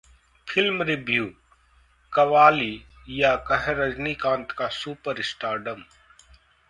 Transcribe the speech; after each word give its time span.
Film 0.47 0.81
review: 0.81 1.25
'Kabali' 2.13 2.81
या 3.09 3.35
कहें 3.35 3.73
रजनीकांत 3.75 4.51
का 4.51 4.67
सुपर 4.67 5.21
स्टारडम 5.21 5.83